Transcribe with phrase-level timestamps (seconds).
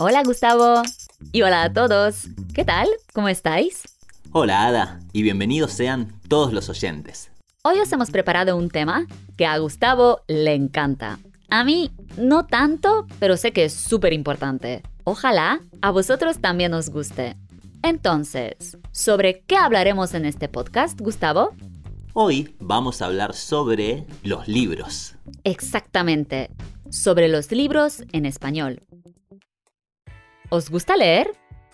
[0.00, 0.82] Hola Gustavo.
[1.30, 2.24] Y hola a todos.
[2.52, 2.88] ¿Qué tal?
[3.12, 3.84] ¿Cómo estáis?
[4.32, 7.30] Hola Ada, y bienvenidos sean todos los oyentes.
[7.62, 11.20] Hoy os hemos preparado un tema que a Gustavo le encanta.
[11.48, 14.82] A mí no tanto, pero sé que es súper importante.
[15.04, 17.36] Ojalá a vosotros también os guste.
[17.84, 21.54] Entonces, ¿sobre qué hablaremos en este podcast, Gustavo?
[22.14, 25.14] Hoy vamos a hablar sobre los libros.
[25.44, 26.50] Exactamente,
[26.90, 28.82] sobre los libros en español.
[30.54, 31.32] ¿Os gusta leer?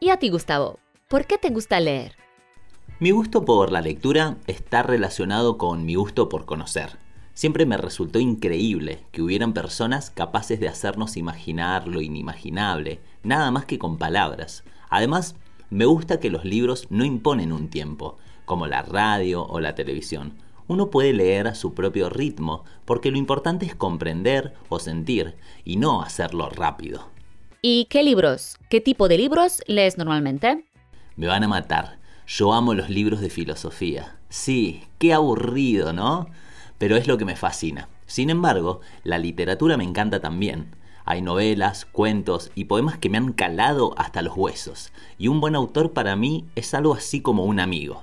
[0.00, 0.78] ¿Y a ti, Gustavo?
[1.06, 2.16] ¿Por qué te gusta leer?
[3.00, 6.96] Mi gusto por la lectura está relacionado con mi gusto por conocer.
[7.34, 13.66] Siempre me resultó increíble que hubieran personas capaces de hacernos imaginar lo inimaginable, nada más
[13.66, 14.64] que con palabras.
[14.88, 15.36] Además,
[15.68, 18.16] me gusta que los libros no imponen un tiempo,
[18.46, 20.38] como la radio o la televisión.
[20.66, 25.76] Uno puede leer a su propio ritmo, porque lo importante es comprender o sentir, y
[25.76, 27.11] no hacerlo rápido.
[27.64, 28.56] ¿Y qué libros?
[28.68, 30.64] ¿Qué tipo de libros lees normalmente?
[31.14, 32.00] Me van a matar.
[32.26, 34.16] Yo amo los libros de filosofía.
[34.28, 36.26] Sí, qué aburrido, ¿no?
[36.78, 37.88] Pero es lo que me fascina.
[38.06, 40.74] Sin embargo, la literatura me encanta también.
[41.04, 44.92] Hay novelas, cuentos y poemas que me han calado hasta los huesos.
[45.16, 48.02] Y un buen autor para mí es algo así como un amigo.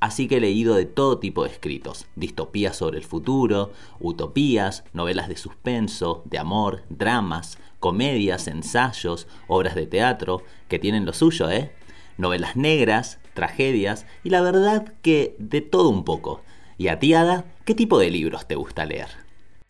[0.00, 5.28] Así que he leído de todo tipo de escritos, distopías sobre el futuro, utopías, novelas
[5.28, 11.72] de suspenso, de amor, dramas, comedias, ensayos, obras de teatro, que tienen lo suyo, ¿eh?
[12.18, 16.42] Novelas negras, tragedias y la verdad que de todo un poco.
[16.78, 19.08] ¿Y a ti, Ada, qué tipo de libros te gusta leer?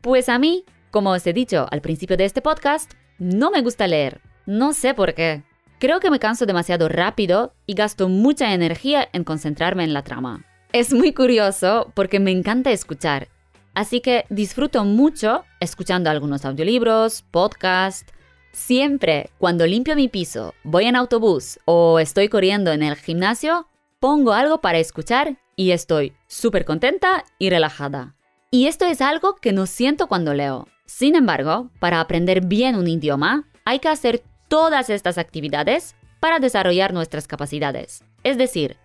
[0.00, 3.86] Pues a mí, como os he dicho al principio de este podcast, no me gusta
[3.86, 4.20] leer.
[4.46, 5.42] No sé por qué.
[5.78, 10.44] Creo que me canso demasiado rápido y gasto mucha energía en concentrarme en la trama.
[10.72, 13.28] Es muy curioso porque me encanta escuchar,
[13.74, 18.12] así que disfruto mucho escuchando algunos audiolibros, podcasts.
[18.52, 23.66] Siempre cuando limpio mi piso, voy en autobús o estoy corriendo en el gimnasio,
[23.98, 28.14] pongo algo para escuchar y estoy súper contenta y relajada.
[28.50, 30.68] Y esto es algo que no siento cuando leo.
[30.86, 34.22] Sin embargo, para aprender bien un idioma, hay que hacer
[34.54, 38.04] todas estas actividades para desarrollar nuestras capacidades.
[38.22, 38.76] Es decir,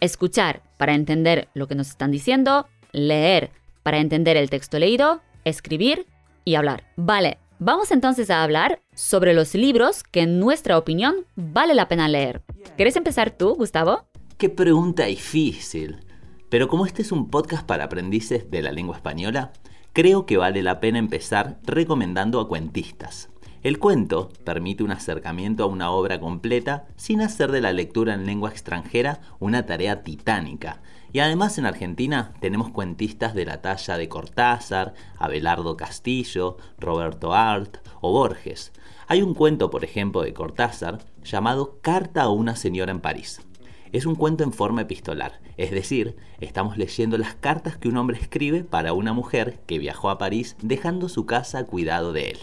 [0.00, 3.50] escuchar para entender lo que nos están diciendo, leer
[3.82, 6.06] para entender el texto leído, escribir
[6.46, 6.84] y hablar.
[6.96, 12.08] Vale, vamos entonces a hablar sobre los libros que en nuestra opinión vale la pena
[12.08, 12.40] leer.
[12.78, 14.08] ¿Quieres empezar tú, Gustavo?
[14.38, 15.98] Qué pregunta difícil.
[16.48, 19.52] Pero como este es un podcast para aprendices de la lengua española,
[19.92, 23.28] creo que vale la pena empezar recomendando a cuentistas.
[23.64, 28.24] El cuento permite un acercamiento a una obra completa sin hacer de la lectura en
[28.24, 30.80] lengua extranjera una tarea titánica.
[31.12, 37.78] Y además en Argentina tenemos cuentistas de la talla de Cortázar, Abelardo Castillo, Roberto Art
[38.00, 38.72] o Borges.
[39.08, 43.40] Hay un cuento, por ejemplo, de Cortázar llamado Carta a una señora en París.
[43.90, 48.18] Es un cuento en forma epistolar, es decir, estamos leyendo las cartas que un hombre
[48.20, 52.38] escribe para una mujer que viajó a París dejando su casa cuidado de él.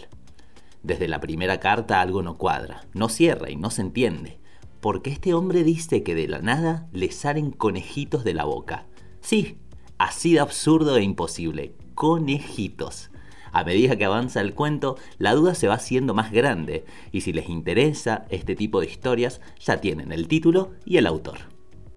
[0.85, 4.38] Desde la primera carta algo no cuadra, no cierra y no se entiende,
[4.81, 8.85] porque este hombre dice que de la nada le salen conejitos de la boca.
[9.19, 9.57] Sí,
[9.97, 13.09] así de absurdo e imposible, conejitos.
[13.51, 17.34] A medida que avanza el cuento, la duda se va haciendo más grande, y si
[17.34, 21.40] les interesa este tipo de historias, ya tienen el título y el autor.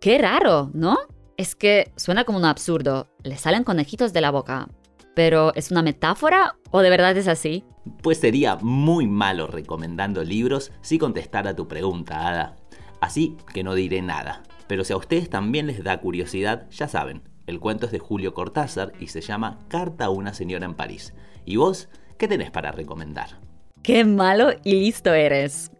[0.00, 0.96] Qué raro, ¿no?
[1.36, 3.06] Es que suena como un absurdo.
[3.22, 4.70] Le salen conejitos de la boca.
[5.18, 7.64] ¿Pero es una metáfora o de verdad es así?
[8.04, 12.54] Pues sería muy malo recomendando libros si contestara tu pregunta, Ada.
[13.00, 14.44] Así que no diré nada.
[14.68, 18.32] Pero si a ustedes también les da curiosidad, ya saben, el cuento es de Julio
[18.32, 21.14] Cortázar y se llama Carta a una señora en París.
[21.44, 23.40] ¿Y vos qué tenés para recomendar?
[23.82, 25.72] ¡Qué malo y listo eres!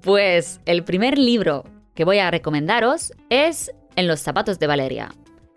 [0.00, 1.62] Pues el primer libro
[1.94, 5.10] que voy a recomendaros es En los zapatos de Valeria,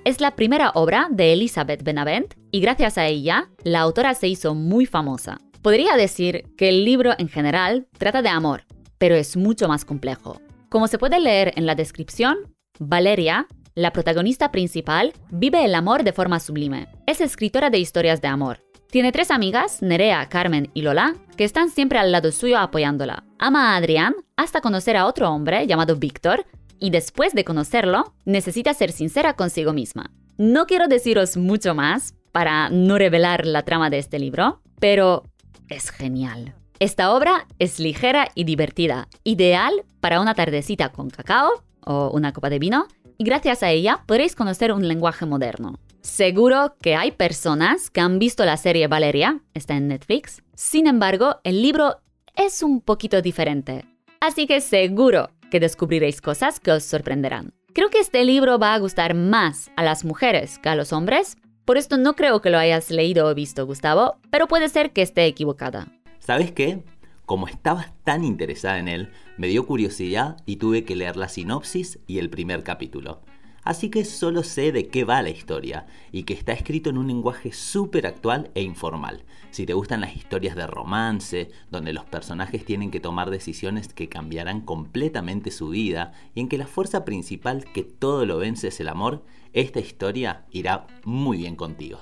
[0.05, 4.53] es la primera obra de Elizabeth Benavent y gracias a ella, la autora se hizo
[4.53, 5.39] muy famosa.
[5.61, 8.65] Podría decir que el libro en general trata de amor,
[8.97, 10.41] pero es mucho más complejo.
[10.69, 16.13] Como se puede leer en la descripción, Valeria, la protagonista principal, vive el amor de
[16.13, 16.87] forma sublime.
[17.07, 18.59] Es escritora de historias de amor.
[18.91, 23.23] Tiene tres amigas, Nerea, Carmen y Lola, que están siempre al lado suyo apoyándola.
[23.39, 26.45] Ama a Adrián hasta conocer a otro hombre llamado Víctor,
[26.79, 30.11] y después de conocerlo, necesita ser sincera consigo misma.
[30.37, 35.23] No quiero deciros mucho más para no revelar la trama de este libro, pero
[35.69, 36.55] es genial.
[36.79, 42.49] Esta obra es ligera y divertida, ideal para una tardecita con cacao o una copa
[42.49, 42.87] de vino,
[43.17, 45.79] y gracias a ella podréis conocer un lenguaje moderno.
[46.01, 50.43] Seguro que hay personas que han visto la serie Valeria, está en Netflix.
[50.53, 52.01] Sin embargo, el libro
[52.35, 53.85] es un poquito diferente.
[54.19, 57.53] Así que seguro que descubriréis cosas que os sorprenderán.
[57.75, 61.37] Creo que este libro va a gustar más a las mujeres que a los hombres.
[61.63, 65.03] Por esto no creo que lo hayas leído o visto, Gustavo, pero puede ser que
[65.03, 65.89] esté equivocada.
[66.17, 66.81] ¿Sabes qué?
[67.27, 71.99] Como estabas tan interesada en él, me dio curiosidad y tuve que leer la sinopsis
[72.07, 73.21] y el primer capítulo.
[73.63, 77.07] Así que solo sé de qué va la historia y que está escrito en un
[77.07, 79.23] lenguaje súper actual e informal.
[79.51, 84.09] Si te gustan las historias de romance, donde los personajes tienen que tomar decisiones que
[84.09, 88.79] cambiarán completamente su vida y en que la fuerza principal que todo lo vence es
[88.79, 89.23] el amor,
[89.53, 91.99] esta historia irá muy bien contigo.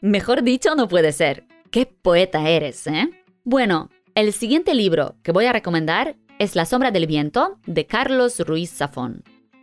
[0.00, 1.46] Mejor dicho no puede ser.
[1.70, 3.10] ¡Qué poeta eres, eh!
[3.44, 8.40] Bueno, el siguiente libro que voy a recomendar es La sombra del viento de Carlos
[8.40, 9.22] Ruiz Zafón.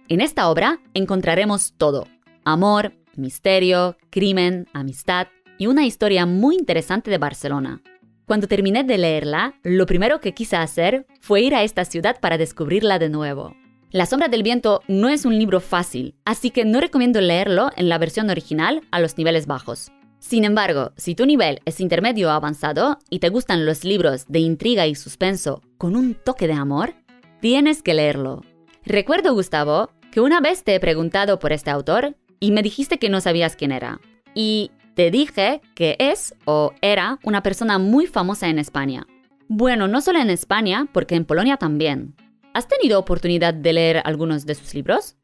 [0.10, 2.08] En esta obra encontraremos todo.
[2.44, 5.28] Amor, misterio, crimen, amistad
[5.58, 7.82] y una historia muy interesante de Barcelona.
[8.26, 12.38] Cuando terminé de leerla, lo primero que quise hacer fue ir a esta ciudad para
[12.38, 13.56] descubrirla de nuevo.
[13.92, 17.88] La sombra del viento no es un libro fácil, así que no recomiendo leerlo en
[17.88, 19.92] la versión original a los niveles bajos.
[20.20, 24.40] Sin embargo, si tu nivel es intermedio o avanzado y te gustan los libros de
[24.40, 26.94] intriga y suspenso con un toque de amor,
[27.40, 28.42] tienes que leerlo.
[28.86, 33.08] Recuerdo, Gustavo, que una vez te he preguntado por este autor y me dijiste que
[33.08, 34.02] no sabías quién era.
[34.36, 39.08] Y te dije que es o era una persona muy famosa en España.
[39.48, 42.16] Bueno, no solo en España, porque en Polonia también.
[42.54, 45.16] ¿Has tenido oportunidad de leer algunos de sus libros?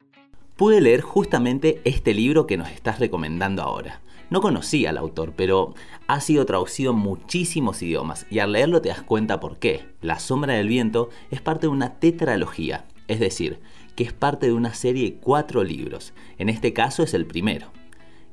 [0.56, 4.00] Pude leer justamente este libro que nos estás recomendando ahora.
[4.30, 5.74] No conocía al autor, pero
[6.06, 9.84] ha sido traducido en muchísimos idiomas y al leerlo te das cuenta por qué.
[10.00, 13.58] La sombra del viento es parte de una tetralogía, es decir,
[13.96, 16.12] que es parte de una serie de cuatro libros.
[16.38, 17.68] En este caso es el primero.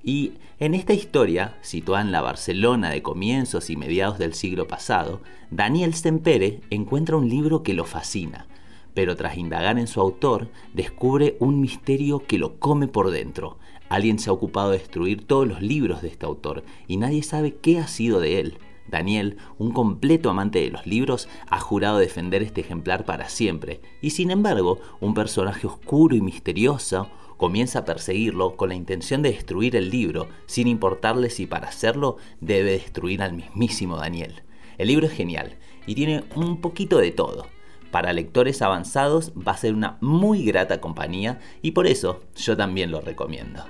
[0.03, 5.21] Y en esta historia, situada en la Barcelona de comienzos y mediados del siglo pasado,
[5.51, 8.47] Daniel Sempere encuentra un libro que lo fascina,
[8.93, 13.57] pero tras indagar en su autor, descubre un misterio que lo come por dentro,
[13.89, 17.55] Alguien se ha ocupado de destruir todos los libros de este autor y nadie sabe
[17.55, 18.57] qué ha sido de él.
[18.89, 24.11] Daniel, un completo amante de los libros, ha jurado defender este ejemplar para siempre, y
[24.11, 29.75] sin embargo, un personaje oscuro y misterioso comienza a perseguirlo con la intención de destruir
[29.75, 34.43] el libro, sin importarle si para hacerlo debe destruir al mismísimo Daniel.
[34.77, 37.47] El libro es genial y tiene un poquito de todo.
[37.91, 42.91] Para lectores avanzados va a ser una muy grata compañía y por eso yo también
[42.91, 43.63] lo recomiendo.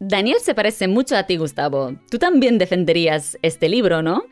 [0.00, 1.94] Daniel se parece mucho a ti, Gustavo.
[2.10, 4.24] Tú también defenderías este libro, ¿no?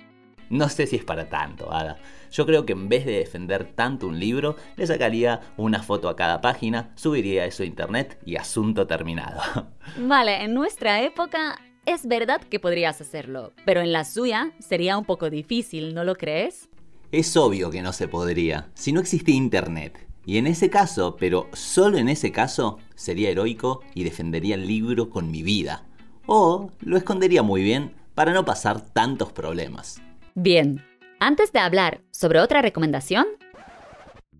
[0.53, 1.97] No sé si es para tanto, Ada.
[2.31, 6.15] Yo creo que en vez de defender tanto un libro, le sacaría una foto a
[6.15, 9.41] cada página, subiría eso a internet y asunto terminado.
[9.97, 15.07] Vale, en nuestra época es verdad que podrías hacerlo, pero en la suya sería un
[15.07, 16.69] poco difícil, ¿no lo crees?
[17.13, 20.07] Es obvio que no se podría, si no existe internet.
[20.27, 25.09] Y en ese caso, pero solo en ese caso, sería heroico y defendería el libro
[25.09, 25.87] con mi vida.
[26.27, 30.03] O lo escondería muy bien para no pasar tantos problemas.
[30.35, 30.83] Bien,
[31.21, 33.27] antes de hablar sobre otra recomendación...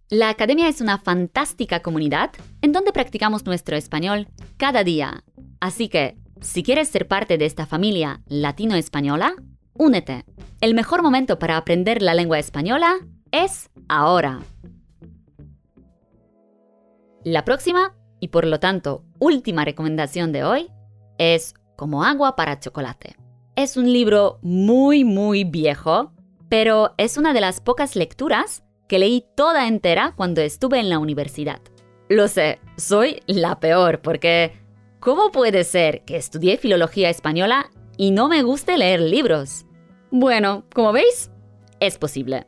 [0.10, 4.28] La academia es una fantástica comunidad en donde practicamos nuestro español
[4.58, 5.24] cada día.
[5.62, 9.34] Así que, si quieres ser parte de esta familia latino-española,
[9.74, 10.26] únete.
[10.60, 12.98] El mejor momento para aprender la lengua española
[13.32, 14.42] es ahora.
[17.24, 20.68] La próxima, y por lo tanto última recomendación de hoy,
[21.18, 23.16] es Como agua para chocolate.
[23.56, 26.12] Es un libro muy, muy viejo,
[26.50, 30.98] pero es una de las pocas lecturas que leí toda entera cuando estuve en la
[30.98, 31.62] universidad.
[32.10, 34.54] Lo sé, soy la peor porque
[35.00, 39.68] ¿cómo puede ser que estudié filología española y no me guste leer libros?
[40.10, 41.30] Bueno, como veis,
[41.80, 42.48] es posible.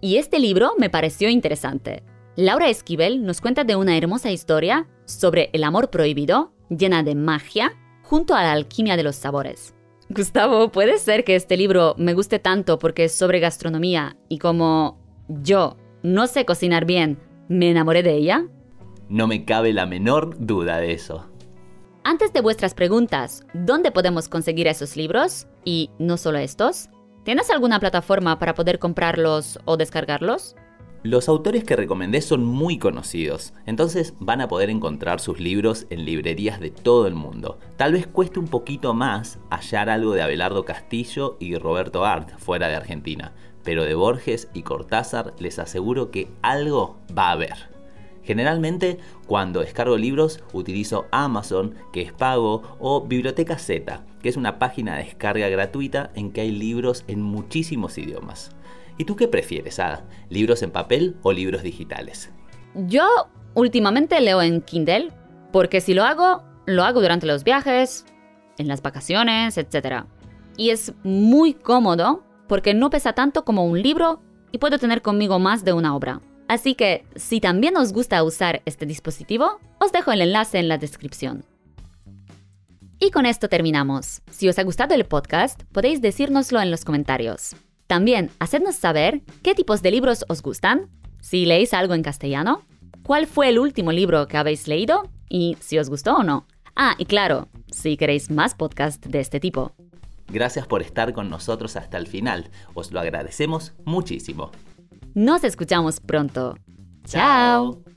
[0.00, 2.04] Y este libro me pareció interesante.
[2.36, 7.76] Laura Esquivel nos cuenta de una hermosa historia sobre el amor prohibido, llena de magia,
[8.04, 9.74] junto a la alquimia de los sabores.
[10.10, 14.98] Gustavo, ¿puede ser que este libro me guste tanto porque es sobre gastronomía y como
[15.28, 17.18] yo no sé cocinar bien,
[17.48, 18.46] me enamoré de ella?
[19.08, 21.26] No me cabe la menor duda de eso.
[22.04, 25.46] Antes de vuestras preguntas, ¿dónde podemos conseguir esos libros?
[25.64, 26.90] Y no solo estos.
[27.24, 30.54] ¿Tienes alguna plataforma para poder comprarlos o descargarlos?
[31.04, 36.06] Los autores que recomendé son muy conocidos, entonces van a poder encontrar sus libros en
[36.06, 37.58] librerías de todo el mundo.
[37.76, 42.68] Tal vez cueste un poquito más hallar algo de Abelardo Castillo y Roberto Art fuera
[42.68, 47.68] de Argentina, pero de Borges y Cortázar les aseguro que algo va a haber.
[48.22, 48.96] Generalmente,
[49.26, 54.96] cuando descargo libros, utilizo Amazon, que es pago, o Biblioteca Z, que es una página
[54.96, 58.56] de descarga gratuita en que hay libros en muchísimos idiomas.
[58.96, 60.04] ¿Y tú qué prefieres, Ada?
[60.28, 62.30] ¿Libros en papel o libros digitales?
[62.74, 63.06] Yo
[63.54, 65.10] últimamente leo en Kindle,
[65.52, 68.04] porque si lo hago, lo hago durante los viajes,
[68.58, 70.04] en las vacaciones, etc.
[70.56, 74.20] Y es muy cómodo porque no pesa tanto como un libro
[74.52, 76.20] y puedo tener conmigo más de una obra.
[76.46, 80.78] Así que, si también os gusta usar este dispositivo, os dejo el enlace en la
[80.78, 81.44] descripción.
[83.00, 84.22] Y con esto terminamos.
[84.30, 87.56] Si os ha gustado el podcast, podéis decírnoslo en los comentarios.
[87.86, 90.88] También, hacednos saber qué tipos de libros os gustan,
[91.20, 92.62] si leéis algo en castellano,
[93.02, 96.46] cuál fue el último libro que habéis leído y si os gustó o no.
[96.76, 99.72] Ah, y claro, si queréis más podcasts de este tipo.
[100.28, 104.50] Gracias por estar con nosotros hasta el final, os lo agradecemos muchísimo.
[105.14, 106.56] Nos escuchamos pronto.
[107.06, 107.93] Chao.